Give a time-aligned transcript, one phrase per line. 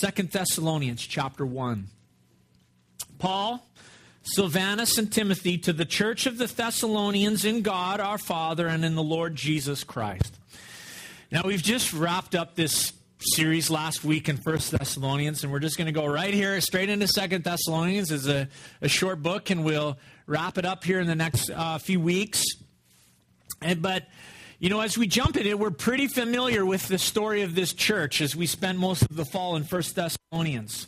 [0.00, 1.86] Second Thessalonians chapter 1.
[3.18, 3.66] Paul,
[4.24, 8.94] Silvanus, and Timothy to the church of the Thessalonians in God our Father and in
[8.94, 10.34] the Lord Jesus Christ.
[11.32, 15.78] Now, we've just wrapped up this series last week in First Thessalonians, and we're just
[15.78, 18.10] going to go right here straight into Second Thessalonians.
[18.10, 18.48] is a,
[18.82, 22.44] a short book, and we'll wrap it up here in the next uh, few weeks.
[23.62, 24.02] And, but
[24.58, 27.74] you know, as we jump in it, we're pretty familiar with the story of this
[27.74, 30.86] church as we spent most of the fall in First Thessalonians.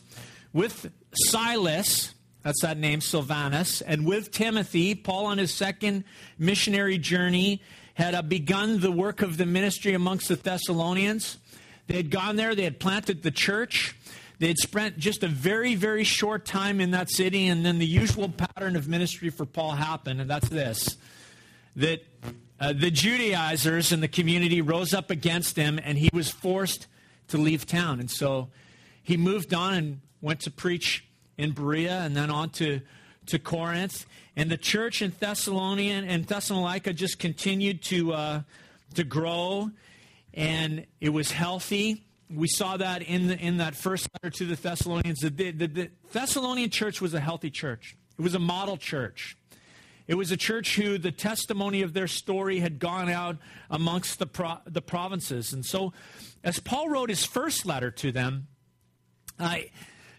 [0.53, 6.03] With Silas, that's that name, Silvanus, and with Timothy, Paul on his second
[6.39, 7.61] missionary journey
[7.93, 11.37] had uh, begun the work of the ministry amongst the Thessalonians.
[11.85, 13.95] They had gone there, they had planted the church.
[14.39, 17.85] They had spent just a very, very short time in that city, and then the
[17.85, 20.97] usual pattern of ministry for Paul happened, and that's this
[21.75, 22.03] that
[22.59, 26.87] uh, the Judaizers in the community rose up against him, and he was forced
[27.29, 27.99] to leave town.
[27.99, 28.49] And so
[29.01, 31.05] he moved on and went to preach
[31.37, 32.81] in Berea and then on to,
[33.27, 34.05] to Corinth.
[34.35, 38.41] And the church in Thessalonian and Thessalonica just continued to, uh,
[38.95, 39.71] to grow,
[40.33, 42.05] and it was healthy.
[42.29, 45.19] We saw that in, the, in that first letter to the Thessalonians.
[45.19, 49.37] The, the, the Thessalonian church was a healthy church, it was a model church.
[50.09, 53.37] It was a church who the testimony of their story had gone out
[53.69, 55.53] amongst the, pro- the provinces.
[55.53, 55.93] And so,
[56.43, 58.47] as Paul wrote his first letter to them,
[59.37, 59.57] uh,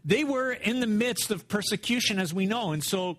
[0.04, 2.70] they were in the midst of persecution, as we know.
[2.70, 3.18] And so,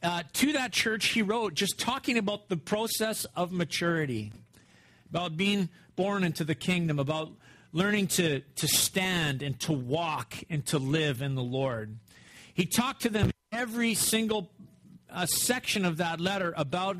[0.00, 4.32] uh, to that church, he wrote just talking about the process of maturity,
[5.10, 7.32] about being born into the kingdom, about
[7.72, 11.98] learning to, to stand and to walk and to live in the Lord.
[12.54, 14.50] He talked to them every single
[15.14, 16.98] a section of that letter about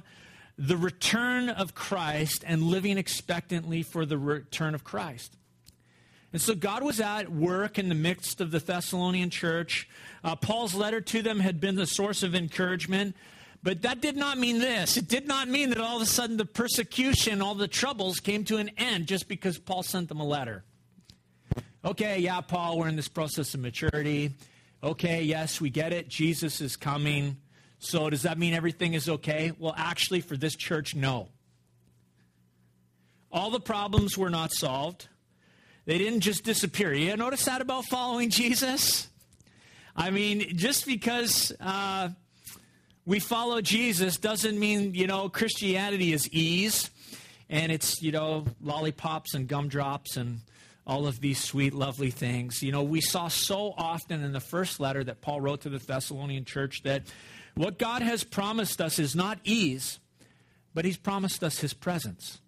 [0.57, 5.37] the return of Christ and living expectantly for the return of Christ.
[6.33, 9.89] And so God was at work in the midst of the Thessalonian church.
[10.23, 13.15] Uh, Paul's letter to them had been the source of encouragement.
[13.63, 14.99] But that did not mean this.
[14.99, 18.45] It did not mean that all of a sudden the persecution, all the troubles came
[18.45, 20.65] to an end just because Paul sent them a letter.
[21.83, 24.35] Okay, yeah, Paul, we're in this process of maturity.
[24.83, 26.09] Okay, yes, we get it.
[26.09, 27.39] Jesus is coming.
[27.85, 29.53] So, does that mean everything is okay?
[29.59, 31.29] Well, actually, for this church, no.
[33.31, 35.09] All the problems were not solved.
[35.85, 36.95] They didn't just disappear.
[36.95, 39.09] You notice that about following Jesus?
[39.95, 42.09] I mean, just because uh,
[43.05, 46.91] we follow Jesus doesn't mean, you know, Christianity is ease
[47.51, 50.41] and it's, you know, lollipops and gumdrops and
[50.87, 52.63] all of these sweet, lovely things.
[52.63, 55.79] You know, we saw so often in the first letter that Paul wrote to the
[55.79, 57.03] Thessalonian church that
[57.55, 59.99] what God has promised us is not ease,
[60.75, 62.41] but He's promised us His presence.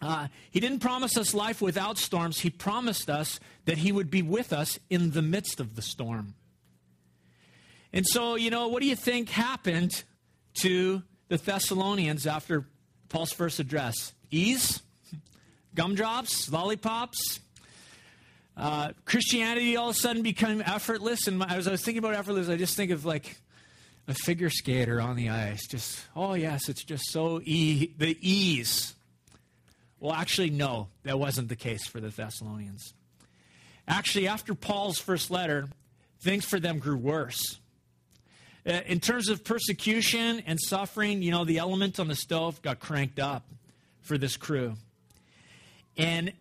[0.00, 2.40] Uh, he didn't promise us life without storms.
[2.40, 6.34] He promised us that He would be with us in the midst of the storm.
[7.92, 10.02] And so, you know, what do you think happened
[10.60, 12.66] to the Thessalonians after
[13.08, 14.12] Paul's first address?
[14.30, 14.82] Ease?
[15.74, 16.50] Gumdrops?
[16.50, 17.40] Lollipops?
[18.56, 21.26] Uh, Christianity all of a sudden became effortless.
[21.26, 23.36] And as I was thinking about effortless, I just think of like
[24.06, 25.66] a figure skater on the ice.
[25.66, 28.94] Just, oh, yes, it's just so e- the ease.
[29.98, 32.92] Well, actually, no, that wasn't the case for the Thessalonians.
[33.88, 35.68] Actually, after Paul's first letter,
[36.20, 37.58] things for them grew worse.
[38.66, 42.80] Uh, in terms of persecution and suffering, you know, the element on the stove got
[42.80, 43.44] cranked up
[44.00, 44.74] for this crew.
[45.96, 46.32] And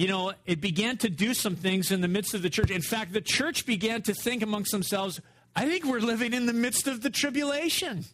[0.00, 2.70] you know, it began to do some things in the midst of the church.
[2.70, 5.20] In fact, the church began to think amongst themselves,
[5.54, 8.06] I think we're living in the midst of the tribulation.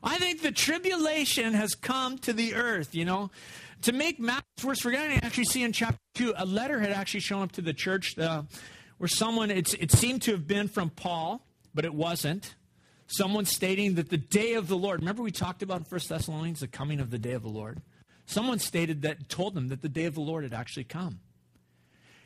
[0.00, 3.32] I think the tribulation has come to the earth, you know.
[3.82, 6.92] To make matters worse, we're going to actually see in chapter 2, a letter had
[6.92, 8.42] actually shown up to the church uh,
[8.98, 11.44] where someone, it seemed to have been from Paul,
[11.74, 12.54] but it wasn't.
[13.08, 16.60] Someone stating that the day of the Lord, remember we talked about in 1 Thessalonians,
[16.60, 17.82] the coming of the day of the Lord?
[18.26, 21.20] Someone stated that, told them that the day of the Lord had actually come.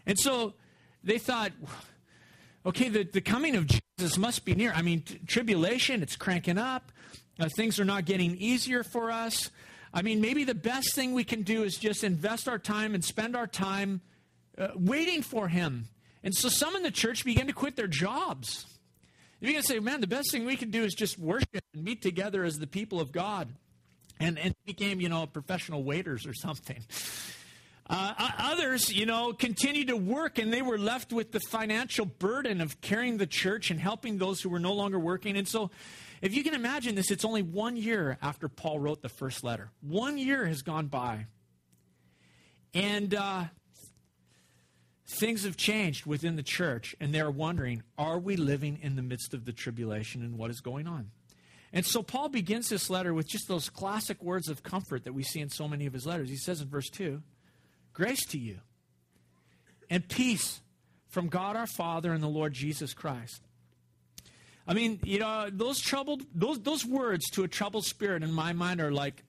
[0.06, 0.55] And so
[1.05, 1.52] they thought,
[2.64, 4.73] okay, the, the coming of Jesus must be near.
[4.73, 6.91] I mean, t- tribulation, it's cranking up.
[7.38, 9.50] Uh, things are not getting easier for us.
[9.93, 13.05] I mean, maybe the best thing we can do is just invest our time and
[13.05, 14.00] spend our time
[14.56, 15.88] uh, waiting for him.
[16.23, 18.67] And so some in the church began to quit their jobs.
[19.41, 22.02] You can say, man, the best thing we can do is just worship and meet
[22.02, 23.49] together as the people of God
[24.20, 26.84] and, and became, you know, professional waiters or something.
[27.88, 32.61] Uh, others, you know, continued to work and they were left with the financial burden
[32.61, 35.37] of carrying the church and helping those who were no longer working.
[35.37, 35.72] And so,
[36.22, 39.70] if you can imagine this, it's only one year after Paul wrote the first letter.
[39.81, 41.26] One year has gone by.
[42.75, 43.44] And uh,
[45.06, 49.34] things have changed within the church, and they're wondering, are we living in the midst
[49.34, 51.11] of the tribulation and what is going on?
[51.72, 55.22] And so Paul begins this letter with just those classic words of comfort that we
[55.22, 56.28] see in so many of his letters.
[56.28, 57.22] He says in verse 2
[57.93, 58.58] Grace to you
[59.88, 60.61] and peace
[61.08, 63.43] from God our Father and the Lord Jesus Christ.
[64.67, 68.52] I mean, you know, those troubled those those words to a troubled spirit in my
[68.52, 69.23] mind are like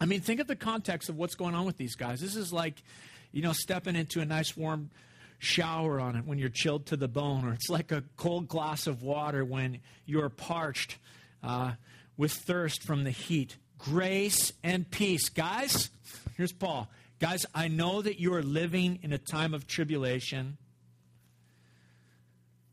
[0.00, 2.20] I mean, think of the context of what's going on with these guys.
[2.20, 2.82] This is like,
[3.30, 4.90] you know, stepping into a nice warm
[5.38, 8.86] shower on it when you're chilled to the bone, or it's like a cold glass
[8.86, 10.98] of water when you're parched
[11.42, 11.72] uh,
[12.16, 13.56] with thirst from the heat.
[13.78, 15.28] Grace and peace.
[15.28, 15.90] Guys,
[16.36, 16.88] here's Paul.
[17.18, 20.58] Guys, I know that you are living in a time of tribulation,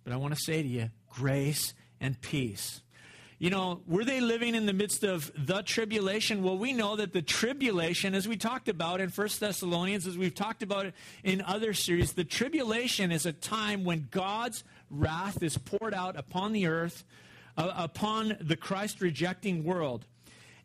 [0.04, 2.82] but I want to say to you grace and peace.
[3.40, 6.44] You know, were they living in the midst of the tribulation?
[6.44, 10.36] Well, we know that the tribulation, as we talked about in First Thessalonians, as we've
[10.36, 10.94] talked about it
[11.24, 16.52] in other series, the tribulation is a time when God's wrath is poured out upon
[16.52, 17.06] the earth,
[17.58, 20.06] uh, upon the Christ rejecting world.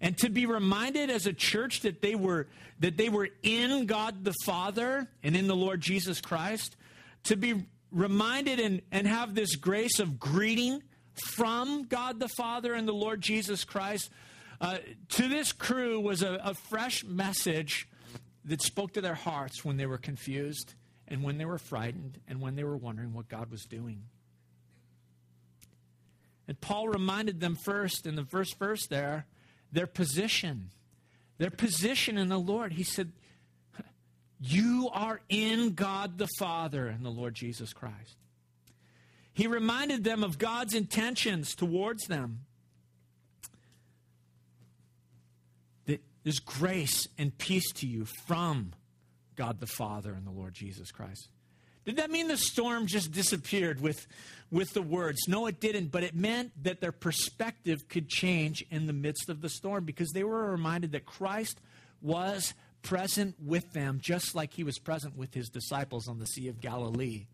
[0.01, 2.49] And to be reminded as a church that they were
[2.81, 6.77] that they were in God the Father and in the Lord Jesus Christ,
[7.25, 10.83] to be reminded and, and have this grace of greeting
[11.15, 14.11] from God the Father and the Lord Jesus Christ
[14.61, 14.79] uh,
[15.11, 17.89] to this crew was a, a fresh message
[18.45, 20.75] that spoke to their hearts when they were confused
[21.09, 24.05] and when they were frightened and when they were wondering what God was doing.
[26.47, 29.27] And Paul reminded them first in the first verse there
[29.73, 30.71] their position.
[31.39, 32.73] Their position in the Lord.
[32.73, 33.13] He said,
[34.41, 38.17] You are in God the Father and the Lord Jesus Christ.
[39.33, 42.45] He reminded them of God's intentions towards them.
[45.87, 48.75] That there's grace and peace to you from
[49.35, 51.29] God the Father and the Lord Jesus Christ.
[51.85, 54.07] Did that mean the storm just disappeared with,
[54.51, 55.29] with the words?
[55.29, 59.41] No, it didn't, but it meant that their perspective could change in the midst of
[59.41, 61.61] the storm because they were reminded that Christ
[62.01, 66.49] was present with them, just like he was present with his disciples on the Sea
[66.49, 67.27] of Galilee.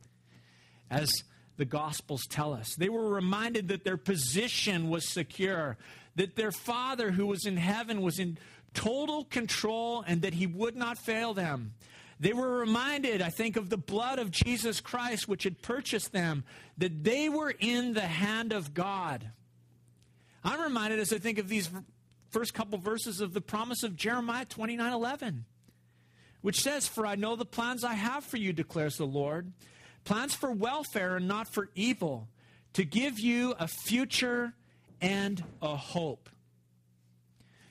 [0.91, 1.13] As
[1.61, 2.75] the Gospels tell us.
[2.75, 5.77] They were reminded that their position was secure,
[6.17, 8.39] that their Father who was in heaven was in
[8.73, 11.75] total control, and that he would not fail them.
[12.21, 16.45] They were reminded, I think, of the blood of Jesus Christ, which had purchased them,
[16.77, 19.31] that they were in the hand of God.
[20.45, 21.71] I'm reminded as I think of these
[22.29, 25.47] first couple verses of the promise of Jeremiah 29 11,
[26.43, 29.53] which says, For I know the plans I have for you, declares the Lord
[30.05, 32.29] plans for welfare and not for evil,
[32.73, 34.55] to give you a future
[35.01, 36.29] and a hope.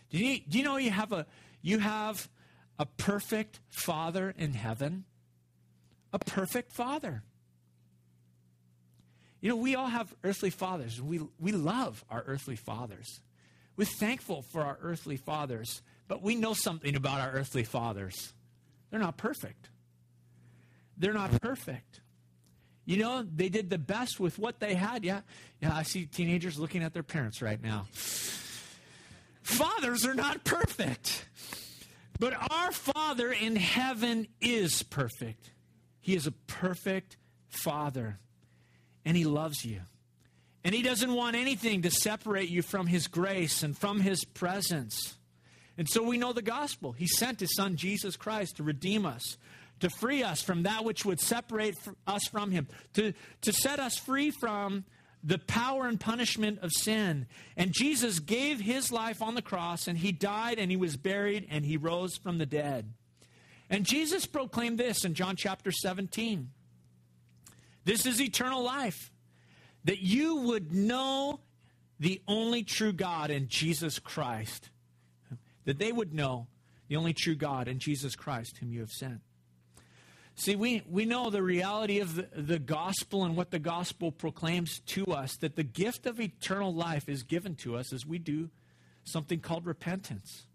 [0.10, 1.26] Do you, do you know you have a
[1.62, 2.28] you have
[2.80, 5.04] a perfect father in heaven?
[6.12, 7.22] A perfect father.
[9.42, 11.02] You know, we all have earthly fathers.
[11.02, 13.22] We, we love our earthly fathers.
[13.78, 18.34] We're thankful for our earthly fathers, but we know something about our earthly fathers.
[18.90, 19.70] They're not perfect.
[20.98, 22.02] They're not perfect.
[22.86, 25.06] You know, they did the best with what they had.
[25.06, 25.22] Yeah,
[25.62, 25.76] yeah.
[25.76, 27.88] I see teenagers looking at their parents right now.
[29.44, 31.26] Fathers are not perfect,
[32.20, 35.52] but our Father in heaven is perfect.
[36.02, 37.18] He is a perfect
[37.48, 38.20] Father,
[39.06, 39.82] and He loves you.
[40.64, 45.16] And He doesn't want anything to separate you from His grace and from His presence.
[45.78, 46.92] And so we know the gospel.
[46.92, 49.38] He sent His Son, Jesus Christ, to redeem us
[49.80, 53.98] to free us from that which would separate us from Him, to, to set us
[53.98, 54.86] free from
[55.24, 57.28] the power and punishment of sin.
[57.58, 61.48] And Jesus gave His life on the cross, and He died, and He was buried,
[61.50, 62.94] and He rose from the dead.
[63.70, 66.50] And Jesus proclaimed this in John chapter 17
[67.86, 69.12] This is eternal life,
[69.84, 71.42] that you would know
[72.00, 74.70] the only true God in Jesus Christ,
[75.66, 76.48] that they would know
[76.88, 79.22] the only true God in Jesus Christ, whom you have sent.
[80.40, 84.80] See, we, we know the reality of the, the gospel and what the gospel proclaims
[84.86, 88.50] to us that the gift of eternal life is given to us as we do
[89.04, 90.46] something called repentance,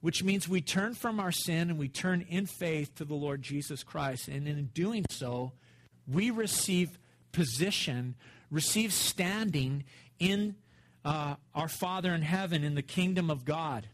[0.00, 3.40] which means we turn from our sin and we turn in faith to the Lord
[3.40, 4.26] Jesus Christ.
[4.26, 5.52] And in doing so,
[6.08, 6.98] we receive
[7.30, 8.16] position,
[8.50, 9.84] receive standing
[10.18, 10.56] in
[11.04, 13.86] uh, our Father in heaven in the kingdom of God.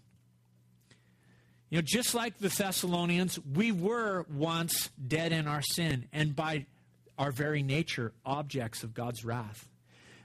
[1.75, 6.67] You know, just like the Thessalonians, we were once dead in our sin and by
[7.19, 9.69] our very nature objects of God's wrath.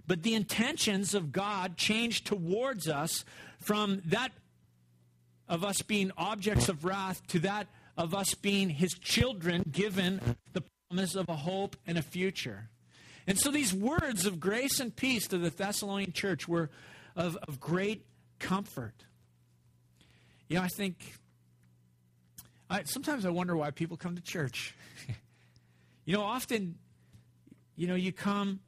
[0.05, 3.25] But the intentions of God changed towards us
[3.57, 4.31] from that
[5.47, 7.65] of us being objects of wrath to that
[7.97, 10.21] of us being his children given
[10.53, 12.69] the promise of a hope and a future.
[13.25, 16.69] And so these words of grace and peace to the Thessalonian church were
[17.15, 18.05] of, of great
[18.37, 18.93] comfort.
[20.47, 21.18] You know, I think
[22.69, 24.75] I, sometimes I wonder why people come to church.
[26.05, 26.75] you know, often,
[27.75, 28.59] you know, you come,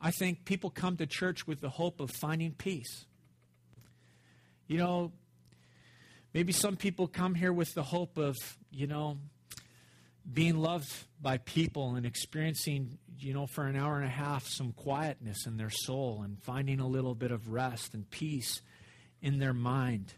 [0.00, 3.06] I think people come to church with the hope of finding peace.
[4.68, 5.12] You know,
[6.34, 8.36] maybe some people come here with the hope of,
[8.70, 9.18] you know,
[10.32, 14.72] being loved by people and experiencing, you know, for an hour and a half some
[14.72, 18.60] quietness in their soul and finding a little bit of rest and peace
[19.22, 20.12] in their mind.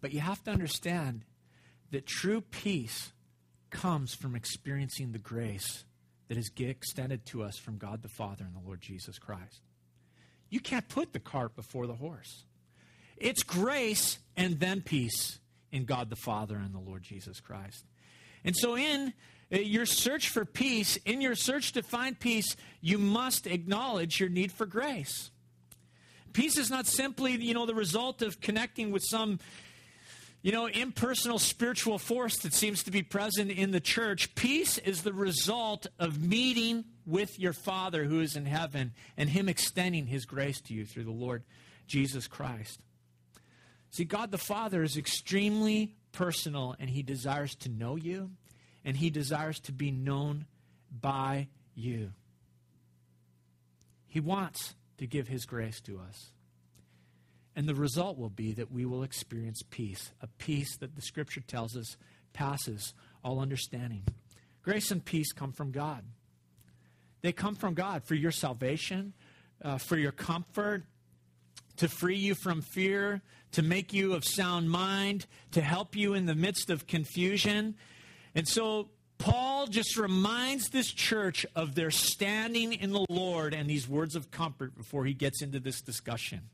[0.00, 1.24] But you have to understand
[1.90, 3.12] that true peace
[3.70, 5.84] comes from experiencing the grace
[6.28, 9.60] that is extended to us from God the Father and the Lord Jesus Christ.
[10.48, 12.44] You can't put the cart before the horse.
[13.16, 15.38] It's grace and then peace
[15.70, 17.84] in God the Father and the Lord Jesus Christ.
[18.44, 19.12] And so, in
[19.52, 24.28] uh, your search for peace, in your search to find peace, you must acknowledge your
[24.28, 25.30] need for grace.
[26.32, 29.38] Peace is not simply, you know, the result of connecting with some,
[30.42, 34.34] you know, impersonal spiritual force that seems to be present in the church.
[34.34, 39.48] Peace is the result of meeting with your Father who is in heaven and Him
[39.48, 41.42] extending His grace to you through the Lord
[41.86, 42.80] Jesus Christ.
[43.90, 48.30] See, God the Father is extremely personal and He desires to know you
[48.84, 50.46] and He desires to be known
[50.90, 52.12] by you.
[54.08, 56.30] He wants to give His grace to us.
[57.56, 61.40] And the result will be that we will experience peace, a peace that the Scripture
[61.40, 61.96] tells us
[62.32, 64.04] passes all understanding.
[64.62, 66.04] Grace and peace come from God.
[67.22, 69.14] They come from God for your salvation,
[69.62, 70.84] uh, for your comfort,
[71.76, 76.26] to free you from fear, to make you of sound mind, to help you in
[76.26, 77.74] the midst of confusion.
[78.34, 83.88] And so Paul just reminds this church of their standing in the Lord and these
[83.88, 86.48] words of comfort before he gets into this discussion.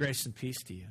[0.00, 0.86] Grace and peace to you.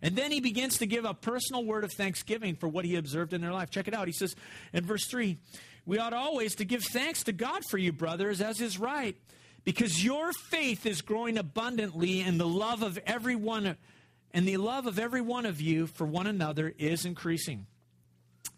[0.00, 3.32] And then he begins to give a personal word of thanksgiving for what he observed
[3.32, 3.70] in their life.
[3.70, 4.06] Check it out.
[4.06, 4.36] He says
[4.72, 5.36] in verse 3
[5.84, 9.16] We ought always to give thanks to God for you, brothers, as is right
[9.64, 13.76] because your faith is growing abundantly and the love of everyone
[14.32, 17.66] and the love of every one of you for one another is increasing.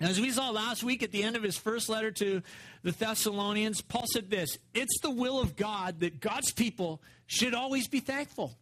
[0.02, 2.42] As we saw last week at the end of his first letter to
[2.82, 7.88] the Thessalonians, Paul said this It's the will of God that God's people should always
[7.88, 8.58] be thankful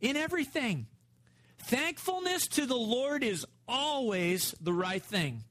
[0.00, 0.86] in everything.
[1.58, 5.44] Thankfulness to the Lord is always the right thing.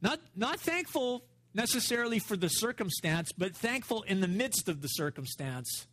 [0.00, 1.24] Not, not thankful
[1.54, 5.86] necessarily for the circumstance, but thankful in the midst of the circumstance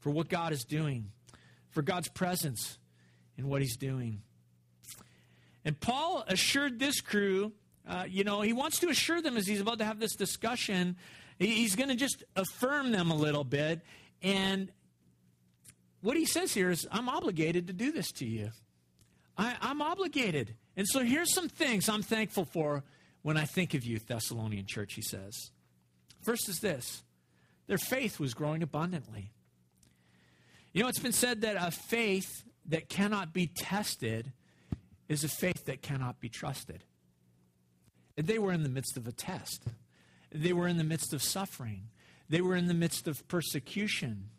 [0.00, 1.10] for what God is doing,
[1.70, 2.78] for God's presence
[3.36, 4.22] in what He's doing.
[5.64, 7.52] And Paul assured this crew,
[7.86, 10.96] uh, you know, he wants to assure them as he's about to have this discussion,
[11.38, 13.80] he's going to just affirm them a little bit.
[14.22, 14.70] And
[16.00, 18.50] what he says here is, I'm obligated to do this to you.
[19.36, 20.54] I, I'm obligated.
[20.76, 22.84] And so here's some things I'm thankful for
[23.22, 25.50] when I think of you, Thessalonian church, he says.
[26.22, 27.02] First is this
[27.66, 29.30] their faith was growing abundantly.
[30.72, 34.32] You know, it's been said that a faith that cannot be tested
[35.08, 36.84] is a faith that cannot be trusted.
[38.16, 39.64] And They were in the midst of a test,
[40.30, 41.88] they were in the midst of suffering,
[42.28, 44.30] they were in the midst of persecution.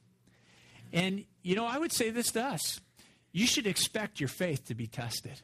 [0.92, 2.80] And, you know, I would say this to us
[3.32, 5.42] you should expect your faith to be tested.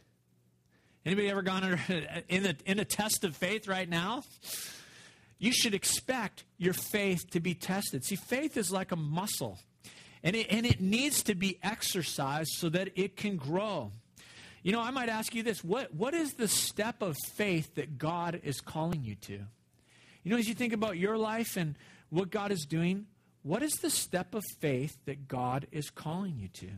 [1.06, 1.80] Anybody ever gone
[2.30, 4.24] in a, in a test of faith right now?
[5.38, 8.06] You should expect your faith to be tested.
[8.06, 9.60] See, faith is like a muscle,
[10.24, 13.92] and it, and it needs to be exercised so that it can grow.
[14.64, 18.00] You know, I might ask you this what, what is the step of faith that
[18.00, 19.34] God is calling you to?
[20.24, 21.76] You know, as you think about your life and
[22.10, 23.06] what God is doing,
[23.46, 26.70] what is the step of faith that God is calling you to?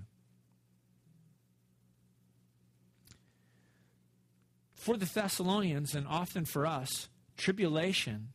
[4.76, 7.08] For the Thessalonians, and often for us,
[7.38, 8.34] tribulation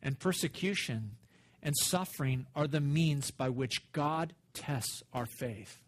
[0.00, 1.16] and persecution
[1.60, 5.80] and suffering are the means by which God tests our faith.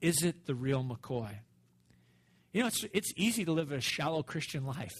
[0.00, 1.30] Is it the real McCoy?
[2.52, 4.96] You know, it's, it's easy to live a shallow Christian life.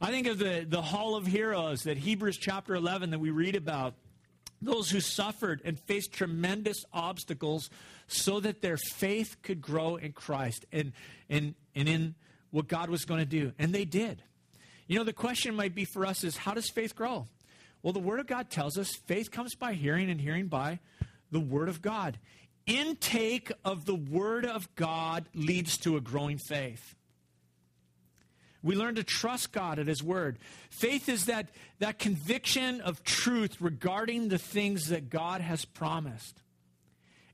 [0.00, 3.56] I think of the, the Hall of Heroes that Hebrews chapter 11 that we read
[3.56, 3.92] about.
[4.66, 7.70] Those who suffered and faced tremendous obstacles
[8.08, 10.92] so that their faith could grow in Christ and,
[11.30, 12.16] and, and in
[12.50, 13.52] what God was going to do.
[13.60, 14.24] And they did.
[14.88, 17.28] You know, the question might be for us is how does faith grow?
[17.84, 20.80] Well, the Word of God tells us faith comes by hearing, and hearing by
[21.30, 22.18] the Word of God.
[22.66, 26.95] Intake of the Word of God leads to a growing faith.
[28.66, 30.38] We learn to trust God at His Word.
[30.70, 36.42] Faith is that, that conviction of truth regarding the things that God has promised.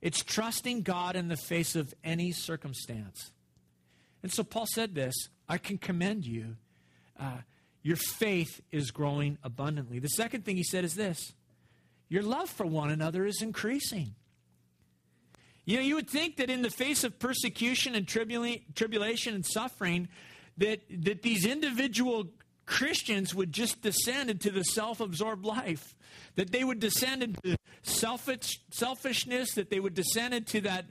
[0.02, 3.30] It's trusting God in the face of any circumstance.
[4.22, 5.14] And so Paul said this
[5.48, 6.56] I can commend you.
[7.18, 7.38] Uh,
[7.82, 9.98] your faith is growing abundantly.
[9.98, 11.32] The second thing he said is this
[12.10, 14.14] your love for one another is increasing.
[15.64, 19.46] You know, you would think that in the face of persecution and tribula- tribulation and
[19.46, 20.08] suffering,
[20.58, 22.26] that, that these individual
[22.66, 25.94] Christians would just descend into the self absorbed life,
[26.36, 30.86] that they would descend into selfish, selfishness, that they would descend into that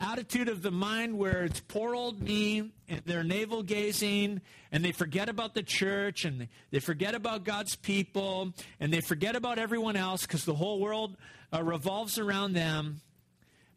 [0.00, 4.40] attitude of the mind where it's poor old me and they're navel gazing
[4.72, 9.36] and they forget about the church and they forget about God's people and they forget
[9.36, 11.16] about everyone else because the whole world
[11.52, 13.02] uh, revolves around them.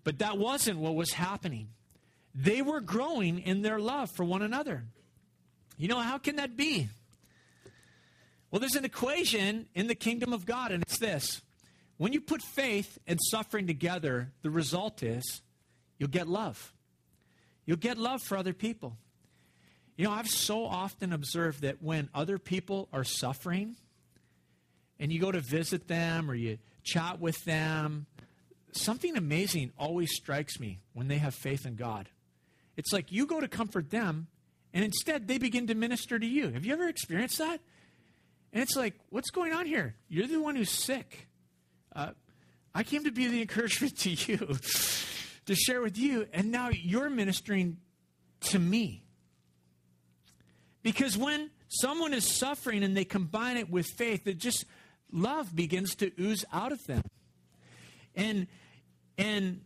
[0.05, 1.69] But that wasn't what was happening.
[2.33, 4.85] They were growing in their love for one another.
[5.77, 6.89] You know, how can that be?
[8.51, 11.41] Well, there's an equation in the kingdom of God, and it's this.
[11.97, 15.41] When you put faith and suffering together, the result is
[15.97, 16.73] you'll get love.
[17.65, 18.97] You'll get love for other people.
[19.95, 23.75] You know, I've so often observed that when other people are suffering
[24.99, 28.07] and you go to visit them or you chat with them,
[28.71, 32.09] something amazing always strikes me when they have faith in God.
[32.75, 34.27] It's like you go to comfort them
[34.73, 36.49] and instead they begin to minister to you.
[36.49, 37.61] Have you ever experienced that?
[38.51, 39.95] And it's like, what's going on here?
[40.09, 41.27] You're the one who's sick.
[41.95, 42.11] Uh,
[42.73, 44.57] I came to be the encouragement to you
[45.45, 47.77] to share with you, and now you're ministering
[48.41, 49.03] to me.
[50.81, 54.65] Because when someone is suffering and they combine it with faith, it just
[55.11, 57.03] love begins to ooze out of them.
[58.15, 58.47] And
[59.17, 59.61] and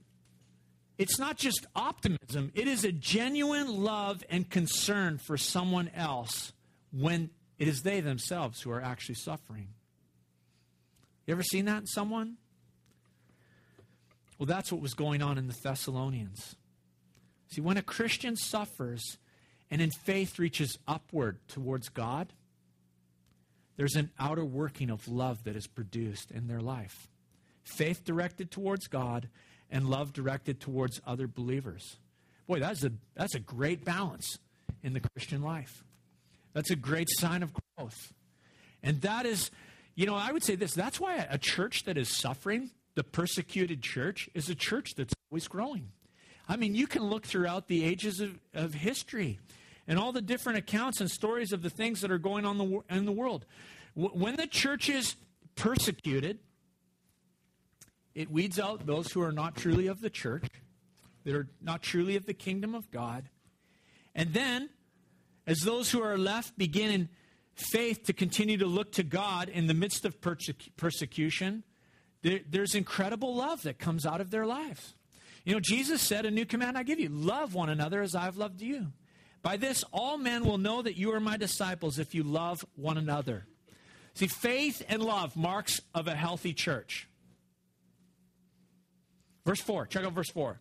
[0.97, 6.53] it's not just optimism, it is a genuine love and concern for someone else
[6.91, 9.69] when it is they themselves who are actually suffering.
[11.25, 12.38] You ever seen that in someone?
[14.38, 16.55] Well, that's what was going on in the Thessalonians.
[17.49, 19.17] See, when a Christian suffers
[19.69, 22.33] and in faith reaches upward towards God,
[23.77, 27.07] there's an outer working of love that is produced in their life.
[27.63, 29.29] Faith directed towards God
[29.69, 31.97] and love directed towards other believers.
[32.47, 34.39] Boy, that's a, that's a great balance
[34.84, 35.84] in the Christian life.
[36.53, 38.13] That's a great sign of growth.
[38.82, 39.51] And that is,
[39.95, 43.84] you know, I would say this that's why a church that is suffering the persecuted
[43.84, 45.91] church is a church that's always growing.
[46.49, 49.39] I mean, you can look throughout the ages of, of history
[49.88, 52.80] and all the different accounts and stories of the things that are going on the,
[52.89, 53.45] in the world.
[53.93, 55.15] When the church is
[55.56, 56.39] persecuted,
[58.17, 60.47] it weeds out those who are not truly of the church,
[61.23, 63.30] that are not truly of the kingdom of God.
[64.15, 64.69] And then,
[65.45, 67.10] as those who are left begin in
[67.53, 71.63] faith to continue to look to God in the midst of persecution,
[72.23, 74.95] there, there's incredible love that comes out of their lives.
[75.45, 78.38] You know, Jesus said, A new command I give you love one another as I've
[78.38, 78.88] loved you.
[79.43, 82.97] By this, all men will know that you are my disciples if you love one
[82.97, 83.45] another.
[84.15, 87.08] See, faith and love marks of a healthy church.
[89.47, 90.60] Verse 4, check out verse 4.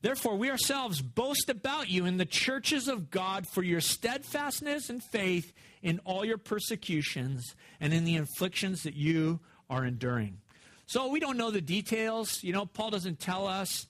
[0.00, 5.02] Therefore, we ourselves boast about you in the churches of God for your steadfastness and
[5.02, 5.52] faith
[5.82, 10.38] in all your persecutions and in the afflictions that you are enduring.
[10.86, 12.38] So we don't know the details.
[12.44, 13.88] You know, Paul doesn't tell us.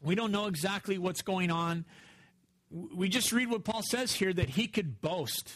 [0.00, 1.86] We don't know exactly what's going on.
[2.70, 5.50] We just read what Paul says here that he could boast.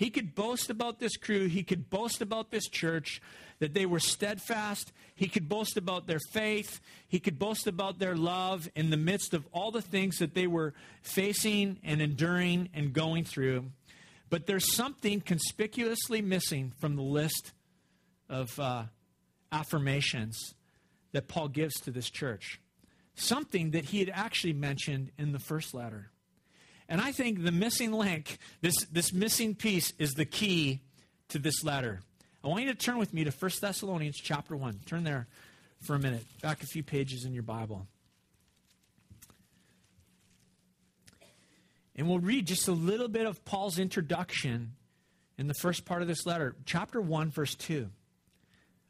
[0.00, 1.46] He could boast about this crew.
[1.46, 3.20] He could boast about this church,
[3.58, 4.92] that they were steadfast.
[5.14, 6.80] He could boast about their faith.
[7.06, 10.46] He could boast about their love in the midst of all the things that they
[10.46, 13.72] were facing and enduring and going through.
[14.30, 17.52] But there's something conspicuously missing from the list
[18.26, 18.84] of uh,
[19.52, 20.54] affirmations
[21.12, 22.58] that Paul gives to this church.
[23.16, 26.10] Something that he had actually mentioned in the first letter.
[26.90, 30.80] And I think the missing link, this, this missing piece, is the key
[31.28, 32.00] to this letter.
[32.44, 34.80] I want you to turn with me to 1 Thessalonians chapter 1.
[34.84, 35.26] Turn there
[35.80, 37.86] for a minute, back a few pages in your Bible.
[41.94, 44.72] And we'll read just a little bit of Paul's introduction
[45.38, 47.88] in the first part of this letter, chapter 1, verse 2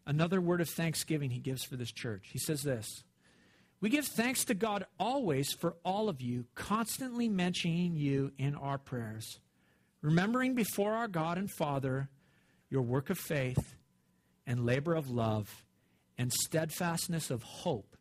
[0.06, 2.30] another word of thanksgiving he gives for this church.
[2.32, 3.04] He says this
[3.80, 8.76] We give thanks to God always for all of you, constantly mentioning you in our
[8.76, 9.40] prayers,
[10.02, 12.10] remembering before our God and Father
[12.68, 13.76] your work of faith
[14.46, 15.64] and labor of love
[16.18, 17.96] and steadfastness of hope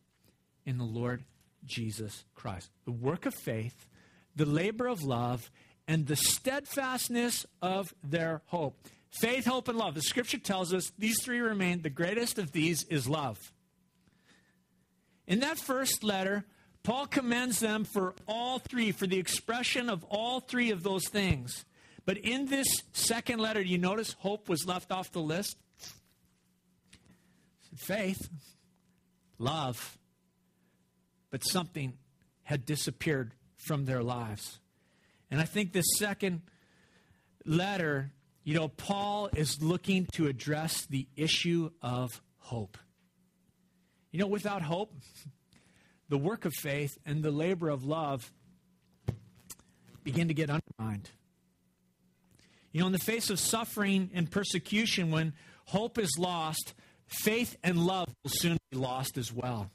[0.66, 1.24] in the Lord
[1.66, 2.70] Jesus Christ.
[2.84, 3.88] The work of faith,
[4.36, 5.50] the labor of love,
[5.88, 8.78] and the steadfastness of their hope.
[9.10, 9.96] Faith, hope, and love.
[9.96, 11.82] The scripture tells us these three remain.
[11.82, 13.38] The greatest of these is love.
[15.30, 16.44] In that first letter,
[16.82, 21.66] Paul commends them for all three, for the expression of all three of those things.
[22.04, 25.56] But in this second letter, do you notice hope was left off the list?
[27.78, 28.28] Faith,
[29.38, 30.00] love,
[31.30, 31.94] but something
[32.42, 34.58] had disappeared from their lives.
[35.30, 36.42] And I think this second
[37.46, 38.12] letter,
[38.44, 42.80] you know, Paul is looking to address the issue of hope.
[44.12, 44.94] You know, without hope,
[46.10, 48.32] the work of faith and the labor of love
[50.04, 51.10] begin to get undermined.
[52.72, 55.34] You know, in the face of suffering and persecution, when
[55.66, 56.74] hope is lost,
[57.08, 59.70] faith and love will soon be lost as well.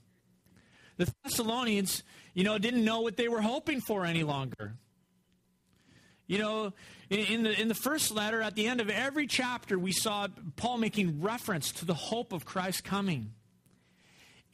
[0.96, 2.02] The Thessalonians,
[2.34, 4.74] you know, didn't know what they were hoping for any longer.
[6.26, 6.72] You know,
[7.10, 10.78] in the, in the first letter, at the end of every chapter, we saw Paul
[10.78, 13.32] making reference to the hope of Christ coming.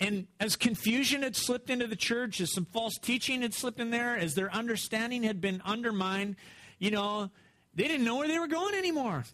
[0.00, 3.90] And as confusion had slipped into the church, as some false teaching had slipped in
[3.90, 6.36] there, as their understanding had been undermined,
[6.78, 7.30] you know,
[7.74, 9.24] they didn't know where they were going anymore.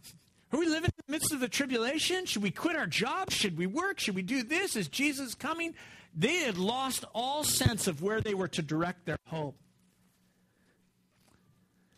[0.53, 2.27] Are we living in the midst of the tribulation?
[2.27, 3.35] Should we quit our jobs?
[3.35, 4.01] Should we work?
[4.01, 4.75] Should we do this?
[4.75, 5.75] Is Jesus coming?
[6.17, 9.57] They had lost all sense of where they were to direct their hope.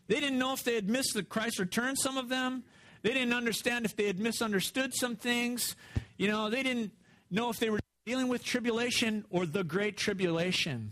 [0.09, 2.65] They didn't know if they had missed the Christ return, some of them.
[3.03, 5.77] They didn't understand if they had misunderstood some things.
[6.17, 6.93] You know, they didn't
[7.31, 7.79] know if they were
[8.09, 10.91] dealing with tribulation or the great tribulation.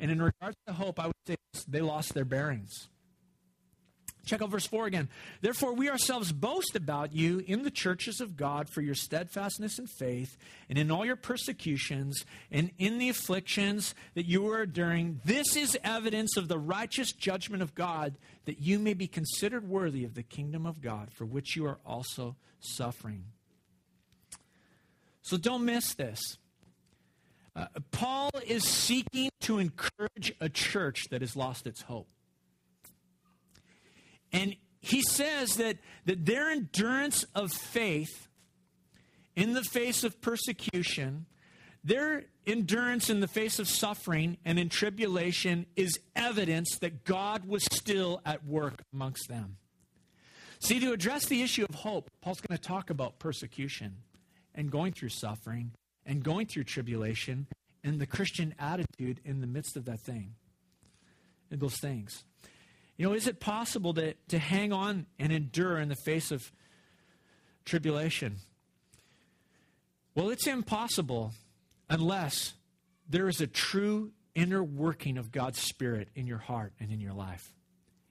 [0.00, 1.36] And in regards to hope, I would say
[1.68, 2.88] they lost their bearings.
[4.24, 5.10] Check out verse 4 again.
[5.42, 9.86] Therefore, we ourselves boast about you in the churches of God for your steadfastness and
[9.98, 10.38] faith,
[10.70, 15.20] and in all your persecutions, and in the afflictions that you are enduring.
[15.26, 18.16] This is evidence of the righteous judgment of God,
[18.46, 21.78] that you may be considered worthy of the kingdom of God, for which you are
[21.84, 23.24] also suffering.
[25.20, 26.18] So don't miss this.
[27.56, 32.08] Uh, Paul is seeking to encourage a church that has lost its hope.
[34.30, 38.28] And he says that, that their endurance of faith
[39.34, 41.24] in the face of persecution,
[41.82, 47.64] their endurance in the face of suffering and in tribulation is evidence that God was
[47.72, 49.56] still at work amongst them.
[50.58, 53.96] See, to address the issue of hope, Paul's going to talk about persecution
[54.54, 55.72] and going through suffering
[56.06, 57.46] and going through tribulation
[57.84, 60.34] and the Christian attitude in the midst of that thing,
[61.50, 62.24] in those things.
[62.96, 66.50] You know, is it possible to, to hang on and endure in the face of
[67.64, 68.36] tribulation?
[70.14, 71.32] Well, it's impossible
[71.90, 72.54] unless
[73.08, 77.12] there is a true inner working of God's Spirit in your heart and in your
[77.12, 77.52] life.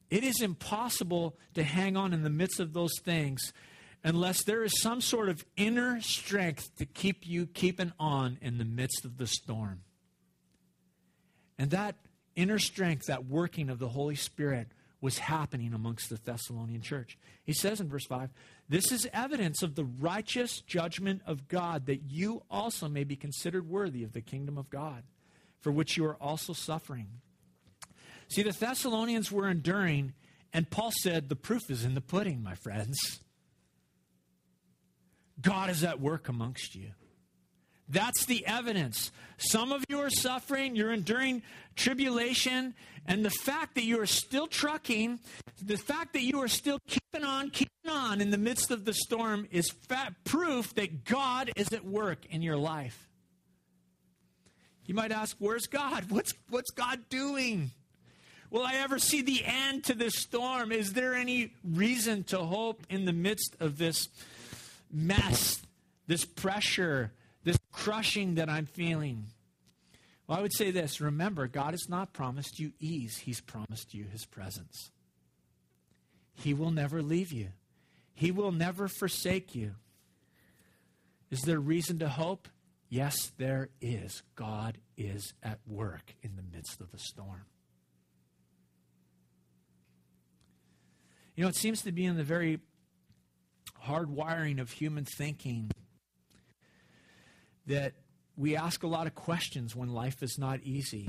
[0.09, 3.53] It is impossible to hang on in the midst of those things
[4.05, 8.63] unless there is some sort of inner strength to keep you keeping on in the
[8.63, 9.81] midst of the storm.
[11.57, 11.95] And that
[12.35, 14.67] inner strength, that working of the Holy Spirit,
[15.01, 17.17] was happening amongst the Thessalonian church.
[17.43, 18.29] He says in verse 5
[18.69, 23.67] This is evidence of the righteous judgment of God, that you also may be considered
[23.67, 25.01] worthy of the kingdom of God,
[25.61, 27.07] for which you are also suffering.
[28.27, 30.13] See, the Thessalonians were enduring,
[30.53, 33.23] and Paul said, The proof is in the pudding, my friends.
[35.41, 36.91] God is at work amongst you.
[37.87, 39.11] That's the evidence.
[39.37, 41.43] Some of you are suffering, you're enduring
[41.75, 42.73] tribulation,
[43.05, 45.19] and the fact that you are still trucking,
[45.61, 48.93] the fact that you are still keeping on, keeping on in the midst of the
[48.93, 49.71] storm is
[50.23, 53.07] proof that God is at work in your life.
[54.85, 56.05] You might ask, Where's God?
[56.09, 57.71] What's, what's God doing?
[58.51, 60.71] Will I ever see the end to this storm?
[60.71, 64.07] Is there any reason to hope in the midst of this
[64.95, 65.61] mess,
[66.07, 67.11] this pressure?
[67.45, 69.27] this crushing that I'm feeling?
[70.27, 74.05] Well, I would say this remember, God has not promised you ease, He's promised you
[74.11, 74.91] His presence.
[76.33, 77.49] He will never leave you,
[78.13, 79.75] He will never forsake you.
[81.31, 82.49] Is there reason to hope?
[82.87, 84.21] Yes, there is.
[84.35, 87.45] God is at work in the midst of the storm.
[91.35, 92.59] You know, it seems to be in the very
[93.79, 95.71] hard wiring of human thinking
[97.67, 97.93] that
[98.37, 101.07] we ask a lot of questions when life is not easy.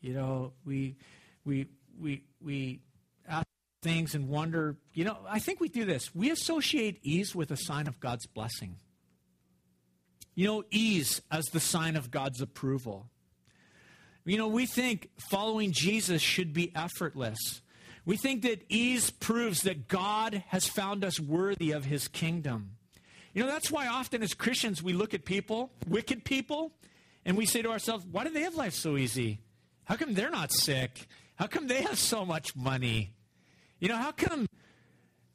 [0.00, 0.96] You know, we
[1.44, 1.66] we
[2.00, 2.80] we we
[3.28, 3.46] ask
[3.82, 6.14] things and wonder, you know, I think we do this.
[6.14, 8.76] We associate ease with a sign of God's blessing.
[10.34, 13.10] You know, ease as the sign of God's approval.
[14.24, 17.38] You know, we think following Jesus should be effortless.
[18.08, 22.70] We think that ease proves that God has found us worthy of his kingdom.
[23.34, 26.72] You know, that's why often as Christians we look at people, wicked people,
[27.26, 29.40] and we say to ourselves, why do they have life so easy?
[29.84, 31.06] How come they're not sick?
[31.36, 33.12] How come they have so much money?
[33.78, 34.46] You know, how come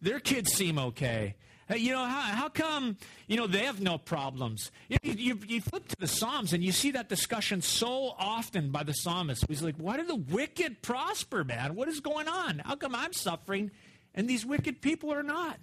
[0.02, 1.36] their kids seem okay?
[1.74, 2.98] You know, how, how come,
[3.28, 4.72] you know, they have no problems?
[4.90, 8.84] You, you, you, flip to the Psalms and you see that discussion so often by
[8.84, 9.46] the psalmist.
[9.48, 11.76] He's like, why do the wicked prosper, man?
[11.76, 12.60] What is going on?
[12.66, 13.72] How come I'm suffering
[14.14, 15.58] and these wicked people are not?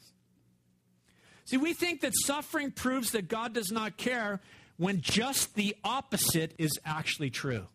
[1.45, 4.41] See, we think that suffering proves that God does not care
[4.77, 7.67] when just the opposite is actually true.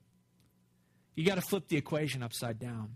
[1.13, 2.95] You got to flip the equation upside down.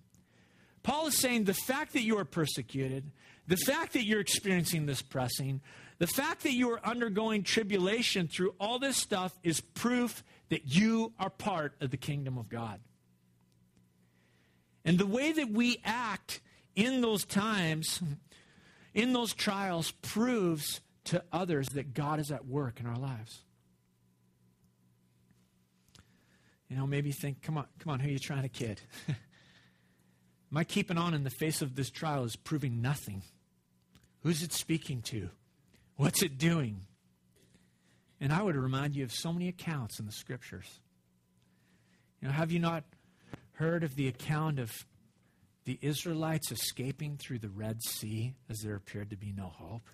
[0.81, 3.11] Paul is saying the fact that you are persecuted,
[3.49, 5.59] the fact that you're experiencing this pressing,
[5.97, 11.13] the fact that you are undergoing tribulation through all this stuff is proof that you
[11.19, 12.79] are part of the kingdom of God.
[14.85, 16.41] And the way that we act
[16.75, 17.99] in those times,
[18.93, 23.41] in those trials, proves to others that God is at work in our lives.
[26.69, 28.79] You know, maybe think, come on, come on, who are you trying to kid?
[30.51, 33.23] My keeping on in the face of this trial is proving nothing.
[34.23, 35.29] Who's it speaking to?
[35.95, 36.81] What's it doing?
[38.21, 40.79] And I would remind you of so many accounts in the scriptures.
[42.21, 42.83] You know, have you not
[43.53, 44.71] heard of the account of
[45.65, 49.87] the Israelites escaping through the Red Sea as there appeared to be no hope?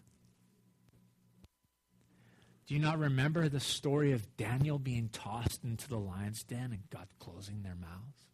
[2.67, 6.89] Do you not remember the story of Daniel being tossed into the lion's den and
[6.89, 8.25] God closing their mouths?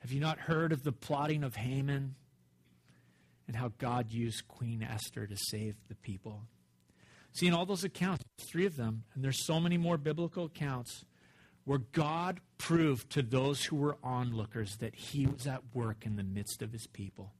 [0.00, 2.14] Have you not heard of the plotting of Haman
[3.50, 6.44] and how God used Queen Esther to save the people?
[7.32, 11.04] See, in all those accounts, three of them, and there's so many more biblical accounts
[11.64, 16.22] where God proved to those who were onlookers that he was at work in the
[16.22, 17.32] midst of his people.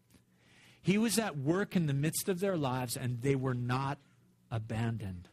[0.82, 3.98] He was at work in the midst of their lives, and they were not
[4.50, 5.28] abandoned.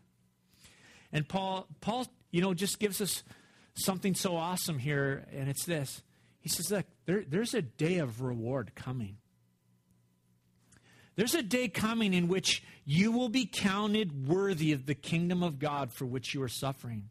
[1.11, 3.23] And Paul, Paul, you know, just gives us
[3.73, 6.03] something so awesome here, and it's this.
[6.39, 9.17] He says, Look, there, there's a day of reward coming.
[11.17, 15.59] There's a day coming in which you will be counted worthy of the kingdom of
[15.59, 17.09] God for which you are suffering.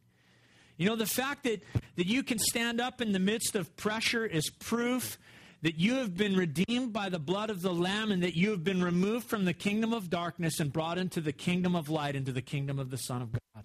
[0.79, 1.63] You know, the fact that,
[1.97, 5.19] that you can stand up in the midst of pressure is proof
[5.63, 8.63] that you have been redeemed by the blood of the Lamb and that you have
[8.63, 12.31] been removed from the kingdom of darkness and brought into the kingdom of light, into
[12.31, 13.65] the kingdom of the Son of God.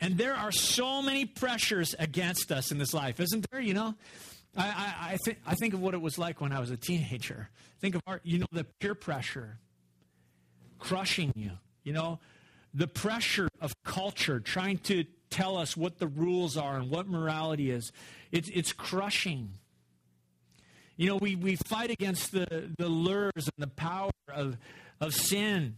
[0.00, 3.60] And there are so many pressures against us in this life, isn't there?
[3.60, 3.94] You know,
[4.56, 6.76] I, I, I, think, I think of what it was like when I was a
[6.76, 7.50] teenager.
[7.80, 9.58] Think of our, you know, the peer pressure
[10.78, 11.52] crushing you,
[11.84, 12.18] you know,
[12.74, 17.70] the pressure of culture trying to tell us what the rules are and what morality
[17.70, 17.92] is.
[18.32, 19.54] It's, it's crushing.
[20.96, 24.56] You know, we, we fight against the, the lures and the power of,
[25.00, 25.76] of sin.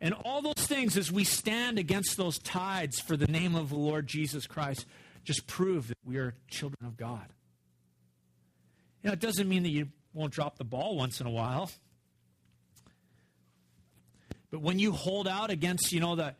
[0.00, 3.76] And all those things, as we stand against those tides for the name of the
[3.76, 4.86] Lord Jesus Christ,
[5.24, 7.26] just prove that we are children of God.
[9.02, 11.70] You know, it doesn't mean that you won't drop the ball once in a while.
[14.50, 16.36] But when you hold out against, you know, that,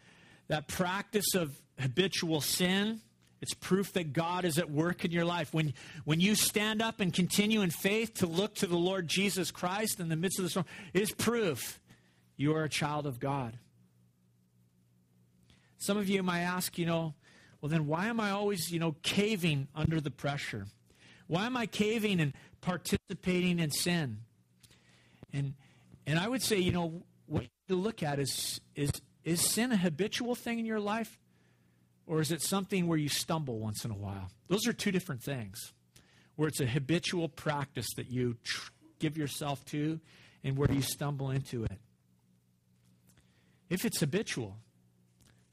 [0.48, 3.00] that practice of habitual sin,
[3.40, 5.54] it's proof that God is at work in your life.
[5.54, 5.72] When,
[6.04, 10.00] when you stand up and continue in faith to look to the Lord Jesus Christ
[10.00, 11.80] in the midst of the storm, it is proof
[12.36, 13.56] you are a child of God.
[15.78, 17.14] Some of you might ask, you know,
[17.60, 20.66] well, then why am I always, you know, caving under the pressure?
[21.26, 24.18] Why am I caving and participating in sin?
[25.32, 25.54] And,
[26.06, 28.90] and I would say, you know, what you look at is, is,
[29.24, 31.18] is sin a habitual thing in your life?
[32.06, 34.30] Or is it something where you stumble once in a while?
[34.48, 35.72] Those are two different things.
[36.34, 40.00] Where it's a habitual practice that you tr- give yourself to
[40.42, 41.78] and where you stumble into it.
[43.68, 44.56] If it's habitual,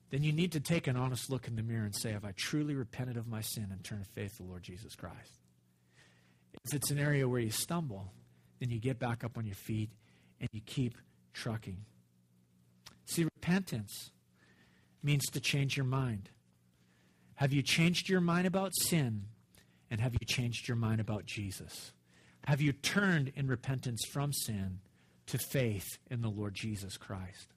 [0.10, 2.34] then you need to take an honest look in the mirror and say, Have I
[2.36, 5.40] truly repented of my sin and turned to faith to the Lord Jesus Christ?
[6.66, 8.12] If it's an area where you stumble,
[8.60, 9.92] then you get back up on your feet
[10.40, 10.98] and you keep
[11.34, 11.86] trucking.
[13.06, 14.12] See, repentance
[15.02, 16.30] means to change your mind.
[17.36, 19.26] Have you changed your mind about sin?
[19.90, 21.94] And have you changed your mind about Jesus?
[22.46, 24.80] Have you turned in repentance from sin
[25.28, 27.54] to faith in the Lord Jesus Christ?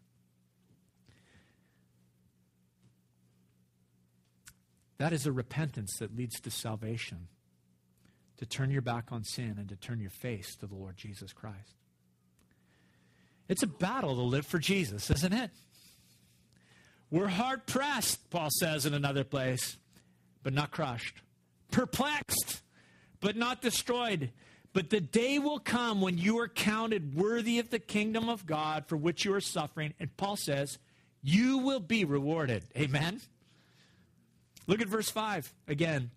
[4.98, 7.28] That is a repentance that leads to salvation,
[8.40, 11.32] to turn your back on sin and to turn your face to the Lord Jesus
[11.32, 11.76] Christ.
[13.48, 15.50] It's a battle to live for Jesus, isn't it?
[17.10, 19.76] We're hard pressed, Paul says in another place,
[20.42, 21.20] but not crushed.
[21.70, 22.62] Perplexed,
[23.20, 24.30] but not destroyed.
[24.72, 28.86] But the day will come when you are counted worthy of the kingdom of God
[28.86, 29.92] for which you are suffering.
[30.00, 30.78] And Paul says,
[31.22, 32.64] you will be rewarded.
[32.76, 33.20] Amen?
[34.66, 36.10] Look at verse 5 again.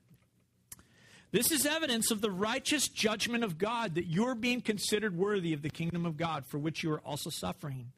[1.34, 5.64] This is evidence of the righteous judgment of God that you're being considered worthy of
[5.64, 7.92] the kingdom of God for which you are also suffering.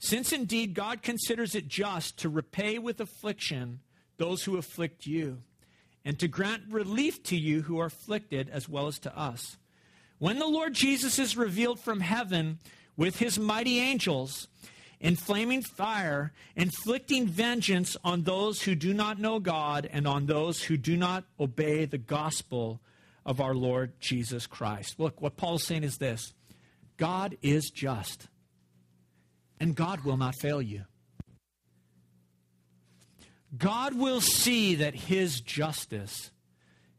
[0.00, 3.78] Since indeed God considers it just to repay with affliction
[4.16, 5.42] those who afflict you,
[6.04, 9.56] and to grant relief to you who are afflicted as well as to us.
[10.18, 12.58] When the Lord Jesus is revealed from heaven
[12.96, 14.48] with his mighty angels
[15.04, 20.62] in flaming fire, inflicting vengeance on those who do not know God and on those
[20.62, 22.80] who do not obey the gospel
[23.26, 24.98] of our Lord Jesus Christ.
[24.98, 26.32] Look, what Paul's saying is this
[26.96, 28.28] God is just,
[29.60, 30.84] and God will not fail you.
[33.54, 36.30] God will see that his justice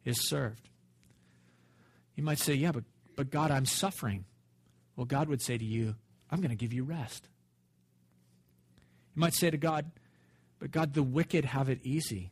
[0.03, 0.69] is served.
[2.15, 2.83] You might say, Yeah, but,
[3.15, 4.25] but God, I'm suffering.
[4.95, 5.95] Well, God would say to you,
[6.29, 7.29] I'm going to give you rest.
[9.15, 9.91] You might say to God,
[10.59, 12.31] But God, the wicked have it easy.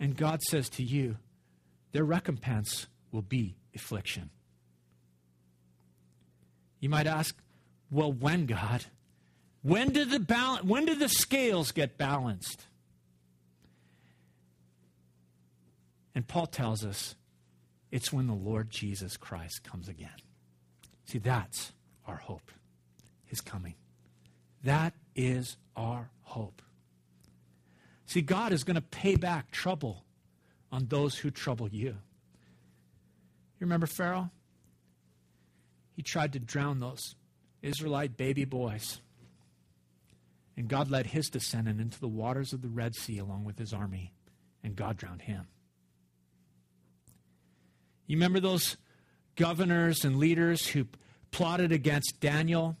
[0.00, 1.16] And God says to you,
[1.92, 4.30] Their recompense will be affliction.
[6.80, 7.36] You might ask,
[7.90, 8.86] Well, when, God?
[9.62, 12.66] When did the, balance, when did the scales get balanced?
[16.14, 17.14] And Paul tells us
[17.90, 20.10] it's when the Lord Jesus Christ comes again.
[21.04, 21.72] See, that's
[22.06, 22.50] our hope,
[23.24, 23.74] his coming.
[24.64, 26.60] That is our hope.
[28.06, 30.04] See, God is going to pay back trouble
[30.72, 31.88] on those who trouble you.
[31.88, 31.96] You
[33.60, 34.30] remember Pharaoh?
[35.94, 37.14] He tried to drown those
[37.62, 39.00] Israelite baby boys.
[40.56, 43.72] And God led his descendant into the waters of the Red Sea along with his
[43.72, 44.12] army,
[44.62, 45.46] and God drowned him.
[48.06, 48.76] You remember those
[49.36, 50.86] governors and leaders who
[51.30, 52.76] plotted against Daniel?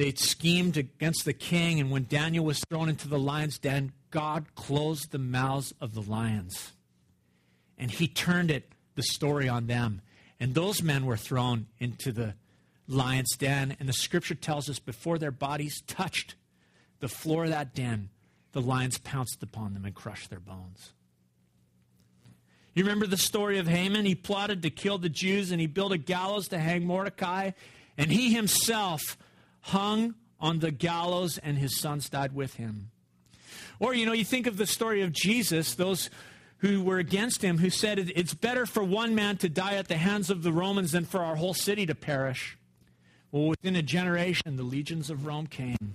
[0.00, 4.46] They schemed against the king, and when Daniel was thrown into the lion's den, God
[4.54, 6.72] closed the mouths of the lions.
[7.76, 10.00] And he turned it, the story on them.
[10.40, 12.34] And those men were thrown into the
[12.88, 13.76] lion's den.
[13.78, 16.34] And the scripture tells us before their bodies touched
[17.00, 18.08] the floor of that den,
[18.52, 20.94] the lions pounced upon them and crushed their bones.
[22.72, 24.06] You remember the story of Haman?
[24.06, 27.50] He plotted to kill the Jews and he built a gallows to hang Mordecai,
[27.98, 29.18] and he himself
[29.62, 32.90] hung on the gallows and his sons died with him.
[33.78, 36.10] Or, you know, you think of the story of Jesus, those
[36.58, 39.96] who were against him, who said, It's better for one man to die at the
[39.96, 42.58] hands of the Romans than for our whole city to perish.
[43.32, 45.94] Well, within a generation, the legions of Rome came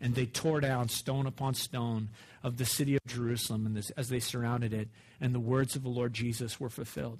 [0.00, 2.08] and they tore down stone upon stone
[2.42, 4.88] of the city of Jerusalem this, as they surrounded it,
[5.20, 7.18] and the words of the Lord Jesus were fulfilled.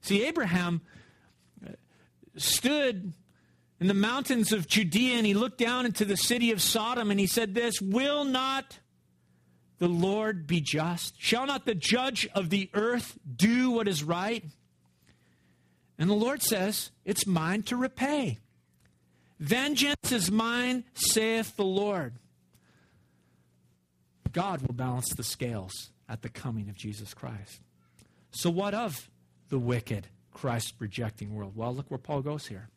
[0.00, 0.80] See, Abraham
[1.64, 1.72] uh,
[2.36, 3.12] stood
[3.80, 7.20] in the mountains of Judea and he looked down into the city of Sodom and
[7.20, 8.78] he said, This will not
[9.78, 11.14] the Lord be just?
[11.18, 14.44] Shall not the judge of the earth do what is right?
[15.98, 18.38] And the Lord says, It's mine to repay.
[19.38, 22.14] Vengeance is mine, saith the Lord.
[24.32, 27.60] God will balance the scales at the coming of Jesus Christ.
[28.32, 29.10] So, what of
[29.48, 31.52] the wicked, Christ rejecting world?
[31.54, 32.68] Well, look where Paul goes here.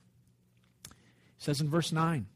[1.42, 2.28] Says in verse 9,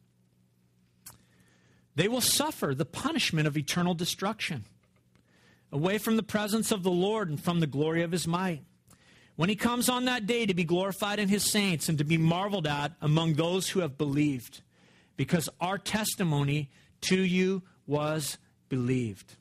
[1.94, 4.65] they will suffer the punishment of eternal destruction,
[5.72, 8.63] away from the presence of the Lord and from the glory of his might.
[9.36, 12.18] When he comes on that day to be glorified in his saints and to be
[12.18, 14.63] marveled at among those who have believed,
[15.18, 18.39] because our testimony to you was
[18.70, 19.36] believed.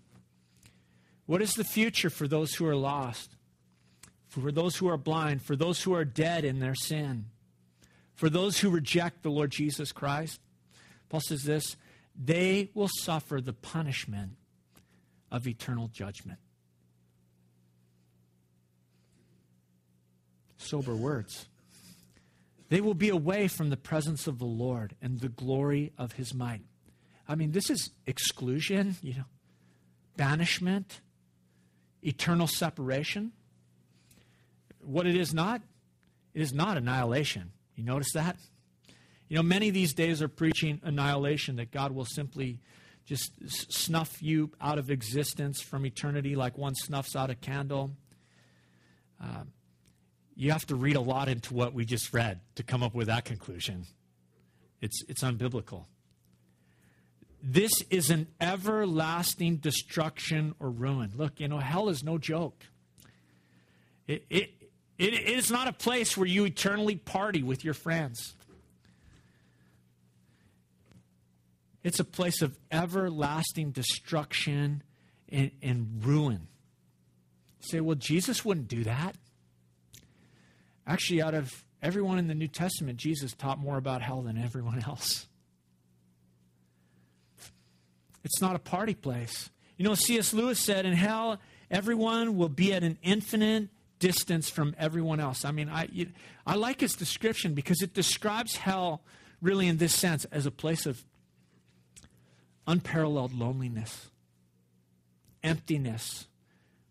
[1.24, 3.35] What is the future for those who are lost?
[4.29, 7.31] For those who are blind, for those who are dead in their sin,
[8.14, 10.40] for those who reject the Lord Jesus Christ?
[11.09, 11.77] Paul says this
[12.16, 14.33] they will suffer the punishment
[15.31, 16.38] of eternal judgment.
[20.56, 21.48] Sober words.
[22.69, 26.33] They will be away from the presence of the Lord and the glory of his
[26.33, 26.62] might.
[27.29, 29.25] I mean, this is exclusion, you know,
[30.17, 31.00] banishment,
[32.02, 33.33] eternal separation.
[34.81, 35.62] What it is not,
[36.33, 37.52] it is not annihilation.
[37.77, 38.37] You notice that?
[39.29, 42.60] You know, many these days are preaching annihilation, that God will simply
[43.04, 47.90] just snuff you out of existence from eternity like one snuffs out a candle.
[49.22, 49.44] Uh,
[50.37, 53.06] you have to read a lot into what we just read to come up with
[53.06, 53.87] that conclusion.
[54.81, 55.85] It's, it's unbiblical.
[57.42, 61.12] This is an everlasting destruction or ruin.
[61.14, 62.64] Look, you know, hell is no joke.
[64.06, 64.50] It, it,
[64.98, 68.34] It, is not a place where you eternally party with your friends.
[71.82, 74.82] It's a place of everlasting destruction
[75.28, 76.46] and, and ruin.
[77.60, 79.16] You say, well, Jesus wouldn't do that.
[80.86, 84.82] Actually, out of everyone in the New Testament, Jesus taught more about hell than everyone
[84.86, 85.26] else.
[88.22, 89.50] It's not a party place.
[89.76, 90.32] You know, C.S.
[90.32, 91.40] Lewis said, in hell,
[91.70, 93.68] everyone will be at an infinite
[93.98, 95.44] distance from everyone else.
[95.44, 95.88] I mean, I,
[96.46, 99.02] I like his description because it describes hell
[99.40, 101.04] really in this sense as a place of
[102.66, 104.10] unparalleled loneliness,
[105.42, 106.26] emptiness,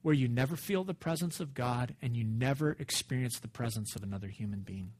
[0.01, 4.03] where you never feel the presence of God and you never experience the presence of
[4.03, 4.91] another human being.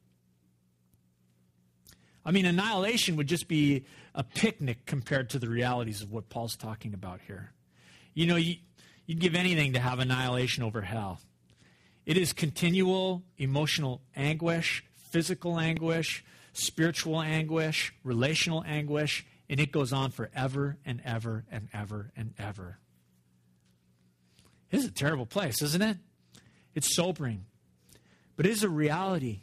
[2.24, 3.84] I mean, annihilation would just be
[4.14, 7.52] a picnic compared to the realities of what Paul's talking about here.
[8.14, 8.56] You know, you,
[9.08, 11.20] would give anything to have annihilation over hell.
[12.06, 20.10] It is continual emotional anguish, physical anguish, spiritual anguish, relational anguish, and it goes on
[20.10, 22.78] forever and ever and ever and ever.
[24.70, 25.96] This is a terrible place, isn't it?
[26.74, 27.46] It's sobering,
[28.36, 29.42] but it is a reality.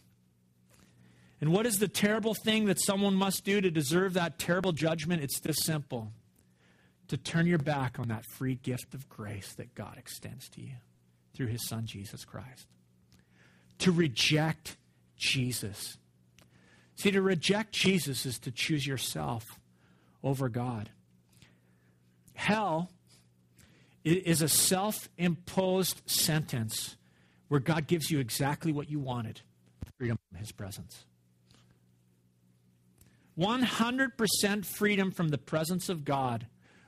[1.39, 5.23] And what is the terrible thing that someone must do to deserve that terrible judgment?
[5.23, 6.11] It's this simple
[7.07, 10.75] to turn your back on that free gift of grace that God extends to you
[11.33, 12.67] through his son, Jesus Christ.
[13.79, 14.77] To reject
[15.17, 15.97] Jesus.
[16.95, 19.59] See, to reject Jesus is to choose yourself
[20.23, 20.89] over God.
[22.33, 22.91] Hell
[24.03, 26.95] is a self imposed sentence
[27.47, 29.41] where God gives you exactly what you wanted
[29.97, 31.05] freedom from His presence.
[33.37, 36.47] 100% freedom from the presence of God,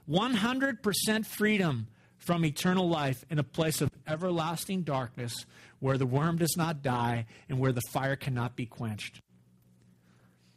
[0.09, 1.87] 100% freedom
[2.25, 5.45] from eternal life in a place of everlasting darkness
[5.79, 9.19] where the worm does not die and where the fire cannot be quenched.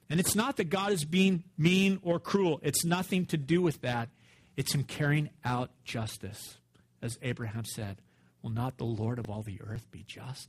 [0.08, 3.80] And it's not that God is being mean or cruel, it's nothing to do with
[3.80, 4.08] that.
[4.56, 6.58] It's Him carrying out justice.
[7.02, 7.98] As Abraham said,
[8.42, 10.48] Will not the Lord of all the earth be just?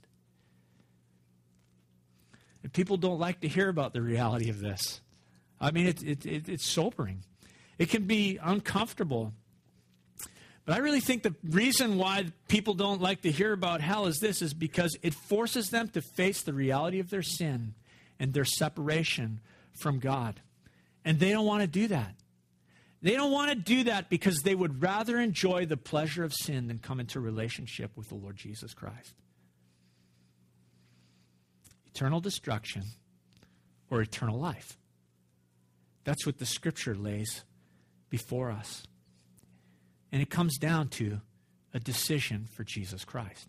[2.62, 5.02] And people don't like to hear about the reality of this.
[5.60, 7.24] I mean, it, it, it, it's sobering.
[7.80, 9.34] It can be uncomfortable.
[10.68, 14.20] But I really think the reason why people don't like to hear about hell is
[14.20, 17.74] this is because it forces them to face the reality of their sin
[18.20, 19.40] and their separation
[19.80, 20.42] from God.
[21.06, 22.16] And they don't want to do that.
[23.02, 26.68] They don't want to do that because they would rather enjoy the pleasure of sin
[26.68, 29.14] than come into relationship with the Lord Jesus Christ.
[31.86, 32.84] Eternal destruction
[33.90, 34.78] or eternal life.
[36.04, 37.46] That's what the scripture lays
[38.10, 38.84] before us.
[40.12, 41.22] And it comes down to
[41.74, 43.48] a decision for Jesus Christ.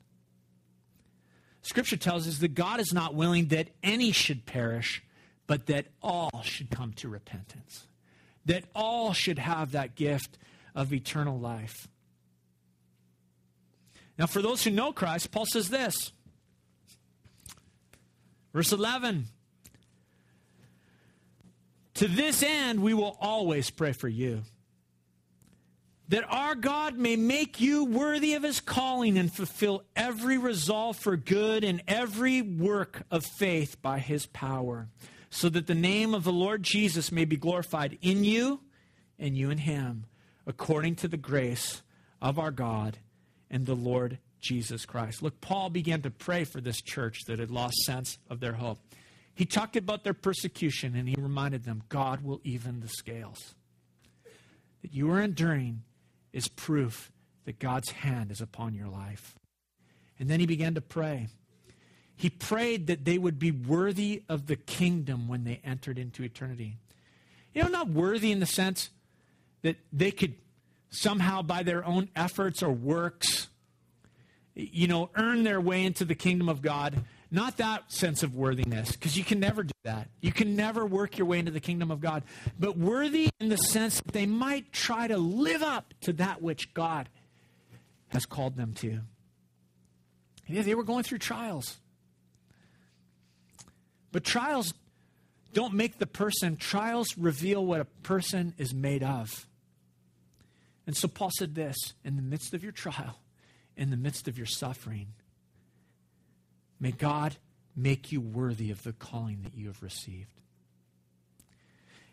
[1.62, 5.02] Scripture tells us that God is not willing that any should perish,
[5.46, 7.86] but that all should come to repentance.
[8.46, 10.38] That all should have that gift
[10.74, 11.88] of eternal life.
[14.18, 16.12] Now, for those who know Christ, Paul says this.
[18.52, 19.26] Verse 11
[21.94, 24.42] To this end, we will always pray for you
[26.08, 31.16] that our God may make you worthy of his calling and fulfill every resolve for
[31.16, 34.88] good and every work of faith by his power,
[35.30, 38.60] so that the name of the Lord Jesus may be glorified in you
[39.18, 40.06] and you in him,
[40.46, 41.82] according to the grace
[42.22, 42.98] of our God
[43.50, 45.22] and the Lord Jesus Christ.
[45.22, 48.78] Look, Paul began to pray for this church that had lost sense of their hope.
[49.34, 53.54] He talked about their persecution and he reminded them God will even the scales.
[54.82, 55.82] That you are enduring
[56.32, 57.10] is proof
[57.44, 59.38] that God's hand is upon your life.
[60.18, 61.28] And then he began to pray.
[62.16, 66.76] He prayed that they would be worthy of the kingdom when they entered into eternity.
[67.54, 68.90] You know, not worthy in the sense
[69.62, 70.34] that they could
[70.90, 73.48] somehow, by their own efforts or works,
[74.54, 77.04] you know, earn their way into the kingdom of God.
[77.30, 80.08] Not that sense of worthiness, because you can never do that.
[80.20, 82.22] You can never work your way into the kingdom of God.
[82.58, 86.72] But worthy in the sense that they might try to live up to that which
[86.72, 87.08] God
[88.08, 89.00] has called them to.
[90.46, 91.76] Yeah, they were going through trials.
[94.10, 94.72] But trials
[95.52, 99.46] don't make the person, trials reveal what a person is made of.
[100.86, 103.18] And so Paul said this in the midst of your trial,
[103.76, 105.08] in the midst of your suffering,
[106.80, 107.36] May God
[107.74, 110.30] make you worthy of the calling that you have received.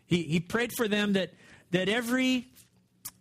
[0.06, 1.32] He, he prayed for them that,
[1.72, 2.48] that every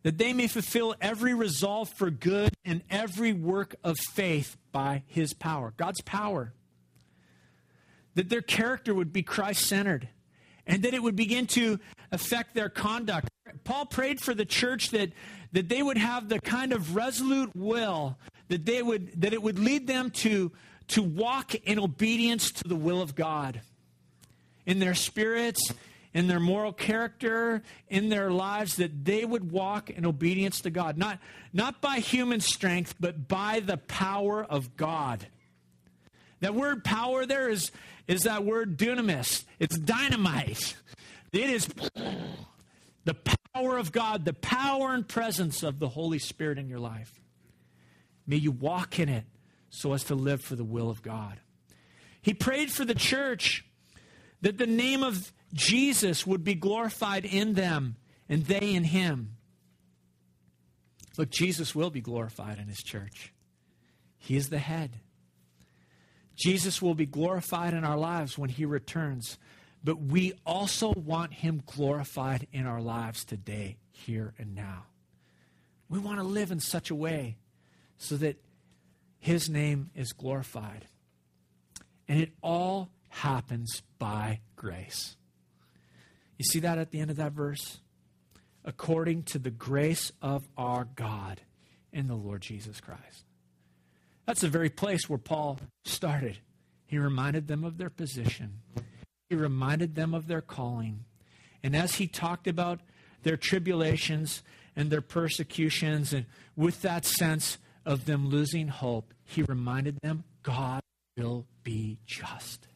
[0.04, 5.34] that they may fulfill every resolve for good and every work of faith by his
[5.34, 5.74] power.
[5.78, 6.54] God's power.
[8.16, 10.08] that their character would be Christ centered,
[10.66, 11.80] and that it would begin to
[12.12, 13.30] affect their conduct.
[13.64, 15.12] Paul prayed for the church that,
[15.52, 18.18] that they would have the kind of resolute will
[18.48, 20.52] that they would that it would lead them to,
[20.90, 23.62] to walk in obedience to the will of God.
[24.66, 25.74] In their spirits,
[26.14, 30.98] in their moral character, in their lives, that they would walk in obedience to God.
[30.98, 31.20] Not,
[31.54, 35.28] not by human strength, but by the power of God.
[36.40, 37.72] That word power there is,
[38.08, 39.44] is that word dunamis.
[39.60, 40.76] It's dynamite.
[41.32, 41.68] It is
[43.04, 43.16] the
[43.54, 47.14] power of God, the power and presence of the Holy Spirit in your life.
[48.26, 49.26] May you walk in it
[49.76, 51.40] so as to live for the will of God.
[52.22, 53.66] He prayed for the church
[54.42, 57.96] that the name of Jesus would be glorified in them
[58.28, 59.38] and they in him.
[61.18, 63.34] Look, Jesus will be glorified in his church.
[64.18, 65.00] He is the head.
[66.36, 69.38] Jesus will be glorified in our lives when he returns,
[69.84, 74.86] but we also want him glorified in our lives today, here and now.
[75.88, 77.38] We want to live in such a way
[77.98, 78.38] so that
[79.26, 80.86] his name is glorified.
[82.08, 85.16] And it all happens by grace.
[86.38, 87.80] You see that at the end of that verse?
[88.64, 91.42] According to the grace of our God
[91.92, 93.26] in the Lord Jesus Christ.
[94.28, 96.38] That's the very place where Paul started.
[96.86, 98.60] He reminded them of their position,
[99.28, 101.04] he reminded them of their calling.
[101.64, 102.82] And as he talked about
[103.24, 104.44] their tribulations
[104.76, 110.82] and their persecutions, and with that sense of them losing hope, he reminded them God
[111.18, 112.68] will be just.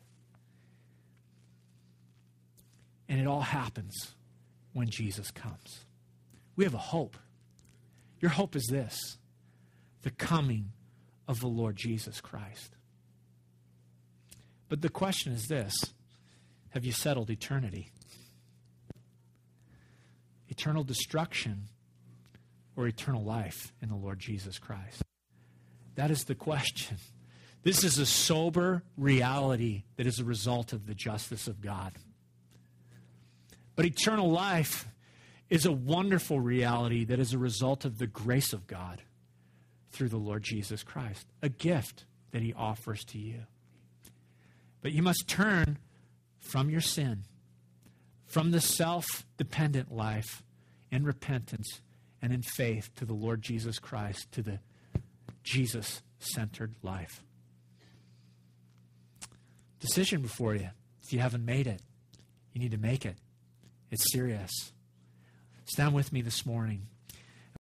[3.08, 4.14] And it all happens
[4.74, 5.86] when Jesus comes.
[6.56, 7.18] We have a hope.
[8.20, 9.18] Your hope is this
[10.02, 10.72] the coming
[11.28, 12.76] of the Lord Jesus Christ.
[14.68, 15.74] But the question is this
[16.70, 17.92] Have you settled eternity?
[20.48, 21.70] Eternal destruction
[22.80, 25.04] or eternal life in the Lord Jesus Christ?
[25.96, 26.96] That is the question.
[27.62, 31.92] This is a sober reality that is a result of the justice of God.
[33.76, 34.88] But eternal life
[35.50, 39.02] is a wonderful reality that is a result of the grace of God
[39.92, 43.42] through the Lord Jesus Christ, a gift that he offers to you.
[44.82, 45.80] But you must turn
[46.40, 47.26] from your sin,
[48.26, 50.44] from the self dependent life
[50.92, 51.82] in repentance
[52.22, 54.60] and in faith to the Lord Jesus Christ, to the
[55.44, 57.24] Jesus centered life.
[59.80, 60.70] Decision before you.
[61.04, 61.82] If you haven't made it,
[62.54, 63.16] you need to make it.
[63.90, 64.52] It's serious.
[65.66, 66.88] Stand with me this morning.